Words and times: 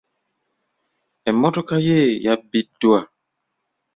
Emmotoka 1.29 1.75
ye 1.87 1.99
yabbiddwa. 2.25 2.99